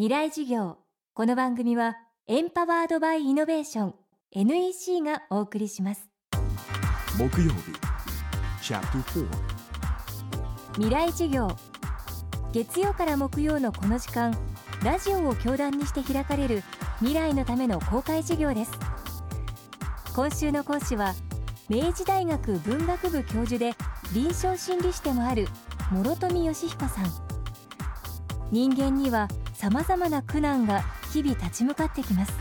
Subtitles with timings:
[0.00, 0.78] 未来事業。
[1.12, 3.94] この番組はエンパワードバイイノベーション
[4.32, 6.08] NEC がお送りします。
[7.18, 7.74] 木曜日
[10.76, 11.54] 未来事業。
[12.50, 14.34] 月曜から木曜のこの時間
[14.82, 16.62] ラジオを教壇にして開かれる
[17.00, 18.72] 未来のための公開事業です。
[20.16, 21.12] 今週の講師は
[21.68, 23.74] 明治大学文学部教授で
[24.14, 25.46] 臨床心理士でもある
[25.92, 27.04] 諸富義彦さん。
[28.50, 29.28] 人間には
[29.60, 30.80] 様々な苦難が
[31.12, 32.32] 日々立ち向かってきます。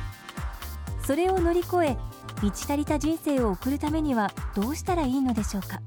[1.05, 1.97] それを乗り越え
[2.41, 5.81] 満ち足りた人生を送るためにはどうしたらいいのでしょうか。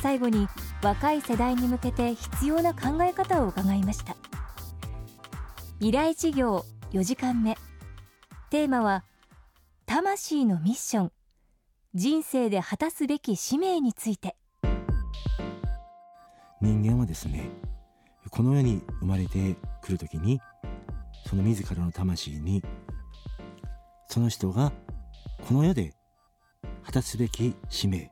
[0.00, 0.48] 最後に
[0.82, 4.16] 若い世代に向けて必要な考え方を伺いました。
[5.80, 7.58] 未来事業4時間目。
[8.48, 9.04] テーマは
[9.84, 11.12] 魂のミッション。
[11.92, 14.34] 人生で果たすべき使命について。
[16.62, 17.50] 人間はですね
[18.30, 20.40] この世に生まれてくるときに
[21.28, 22.62] その自らの魂に
[24.08, 24.72] その人が
[25.46, 25.94] この世で
[26.84, 28.10] 果たすべき使命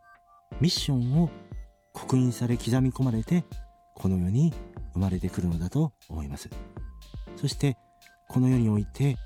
[0.60, 1.30] ミッションを
[1.92, 3.44] 刻印され刻み込まれて
[3.94, 4.52] この世に
[4.92, 6.48] 生まれてくるのだと思います。
[7.36, 7.77] そして
[8.28, 9.16] この世において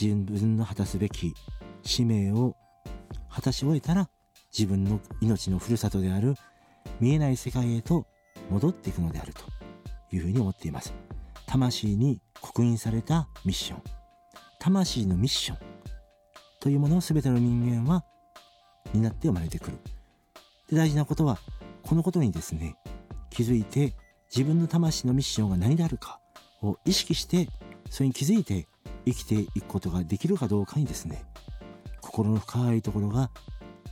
[0.00, 1.34] 自分の果たすべき
[1.82, 2.56] 使命を
[3.30, 4.08] 果たし終えたら
[4.56, 6.34] 自分の命のふるさとである
[7.00, 8.06] 見えない世界へと
[8.50, 9.42] 戻っていくのであると
[10.14, 10.94] いうふうに思っています。
[11.48, 13.82] 魂に刻印されたミッション。
[14.60, 15.58] 魂のミッション。
[16.60, 18.04] というものを全ての人間は
[18.92, 19.78] 担って生まれてくる。
[20.68, 21.38] で大事なことは
[21.82, 22.76] このことにですね
[23.30, 23.94] 気づいて
[24.30, 26.20] 自分の魂のミッションが何であるか
[26.60, 27.48] を意識して
[27.88, 28.66] それに気づいて
[29.06, 31.24] 生きていくことができるかどうかにですね
[32.02, 33.30] 心の深いところが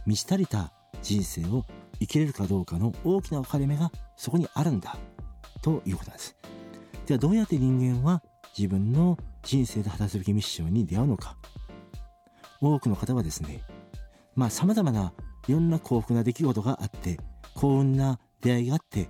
[0.04, 1.64] 満ち足りた人生を
[2.00, 4.98] 生きれるかどうかの大きな分かれ目がそこにあるんだ
[5.62, 6.36] ということなんです。
[7.06, 8.22] ではどうやって人間は
[8.56, 11.36] 自分の人生で果たすべきミッションに出会うのか。
[12.60, 13.62] 多くの方はですね
[14.34, 15.12] まあ様々な
[15.46, 17.18] いろんな幸福な出来事があって
[17.54, 19.08] 幸運な出会いがあって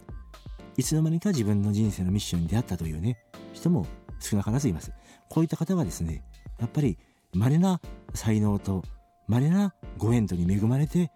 [0.76, 3.18] いつの間にか自分の人生のミッションに出会ったというね
[3.52, 3.86] 人も
[4.20, 4.92] 少なからずいます。
[5.28, 6.22] こういった方はですね
[6.58, 6.98] やっぱり
[7.34, 7.80] 稀な
[8.14, 8.82] 才能と
[9.28, 11.10] 稀なご縁とに恵まれて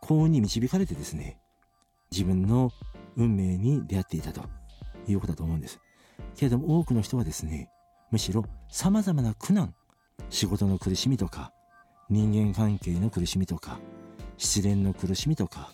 [0.00, 1.38] 幸運に導かれてですね
[2.10, 2.70] 自分の
[3.16, 4.42] 運命に出会っていたと
[5.06, 5.78] いうことだと思うんです。
[6.36, 7.70] けれども多くの人はですね
[8.10, 9.74] むしろ様々な苦難
[10.30, 11.52] 仕事の苦しみとか
[12.10, 13.78] 人間関係の苦しみとか
[14.36, 15.72] 失恋の苦しみとか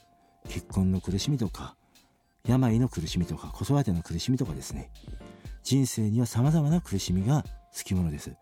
[0.48, 1.76] 結婚の苦しみとか
[2.46, 4.90] 病の苦しみとか子育ての苦しみとかですね
[5.62, 8.32] 人生には様々な苦しみがつきものです。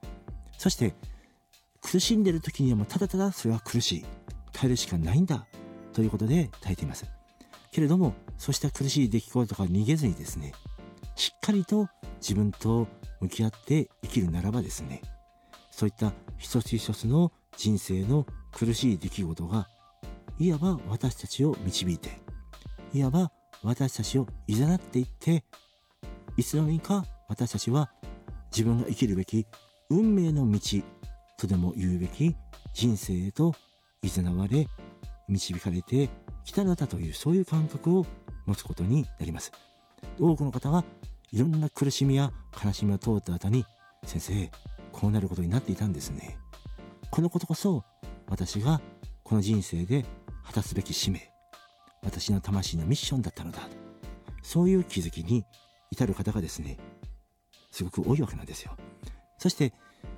[0.59, 0.95] そして
[1.83, 4.07] 苦しんでる時にはもうただただそれは苦しい
[4.53, 5.47] 耐えるしかないんだ
[5.93, 7.07] ということで耐えています。
[7.73, 10.53] けれどもそうした苦しい出来事とか逃げずにですね
[11.15, 11.89] しっかりと
[12.21, 12.87] 自分と
[13.21, 15.03] 向き合って生きるならばですね
[15.71, 19.69] そういった一つ一つの人生の苦しい出来事が
[20.39, 22.19] いわば私たちを導いて
[22.93, 23.31] いわば
[23.63, 25.45] 私たちを誘っていって
[26.37, 27.91] いつの間にか私たちは
[28.51, 29.47] 自分が生きるべき
[29.91, 30.61] 運命の道
[31.39, 32.35] とでも言うべき
[32.73, 33.55] 人生へと
[34.03, 34.67] 誘われ
[35.29, 36.09] 導かれて
[36.45, 38.07] きたのだというそういう感覚を
[38.47, 39.51] 持つことになります。
[40.21, 40.85] 多くの方は
[41.33, 42.33] いろんな苦しみや
[42.65, 43.65] 悲しみを通った後に
[44.05, 44.51] 先生
[44.93, 46.39] こうなることになっていたんですね。
[47.11, 47.85] このことこそ
[48.29, 48.81] 私が
[49.23, 50.05] この人生で
[50.45, 51.31] 果たすべき使命
[52.03, 53.61] 私の魂のミッションだったのだ。
[54.43, 55.45] そういう気づきに
[55.91, 56.79] 至る方がですね
[57.73, 58.77] すごく多いわけなんですよ。
[59.39, 59.73] そして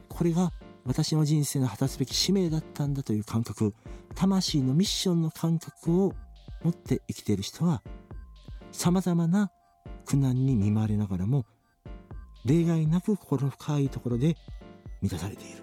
[0.09, 0.53] これが
[0.85, 3.75] 私の人生の果たすべき使命だったんだという感覚
[4.15, 6.15] 魂のミッションの感覚を
[6.63, 7.83] 持って生きている人は
[8.73, 9.51] 様々な
[10.09, 11.45] 苦難に見舞われながらも
[12.47, 14.39] 例外なく心の深いところで
[15.03, 15.63] 満たされている。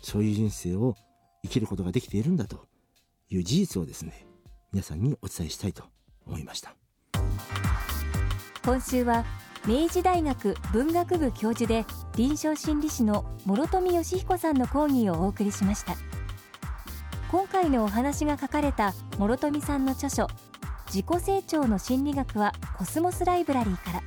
[0.00, 0.94] そういう人生を
[1.42, 2.66] 生きることができているんだと
[3.28, 4.26] いう事実をですね
[4.72, 5.84] 皆さんにお伝えしたいと
[6.26, 6.74] 思いました。
[8.64, 9.26] 今週は
[9.66, 11.84] 明治大学文学部教授で
[12.16, 15.94] 臨床心理士の諸富義彦さんの講義をお送りしました。
[17.30, 20.26] 今回のお話が書かれた諸富さんの著書
[20.88, 24.02] 自己成長の心理学はコスモスライブラリーから。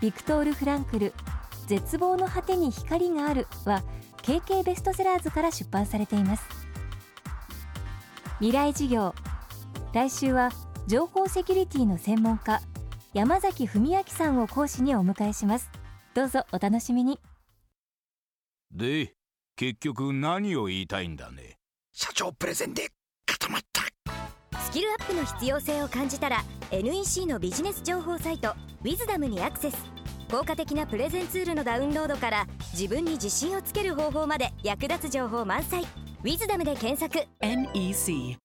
[0.00, 1.14] ビクトール・フランクル
[1.66, 3.82] 絶望の果てに光があるは
[4.18, 6.44] KK ベストセラーズから出版されています。
[8.38, 9.14] 未来事業
[9.92, 10.50] 来週は
[10.86, 12.60] 情報セキュリティの専門家
[13.14, 15.70] 山崎文明さんを講師にお迎えします。
[16.14, 17.20] どうぞお楽しみに。
[18.72, 19.14] で
[19.56, 21.58] 結局何を言いたいんだね。
[21.92, 22.90] 社長プレゼンで
[24.74, 26.42] キルアップの必要性を感じたら
[26.72, 29.76] NEC のビジネス情報サイト「ウィズダムにアクセス。
[30.28, 35.84] 効果的なプレゼンツールのダウンロードから自分に自信をつける方法まで役立つ情報満載
[36.24, 37.24] 「ウィズダムで検索。
[37.40, 38.36] NEC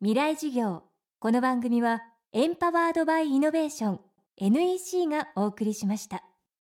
[0.00, 0.84] 未来授業。
[1.18, 2.00] この番組は
[2.32, 4.00] エンパワードバイイノベーション
[4.38, 6.24] NEC がお送りしました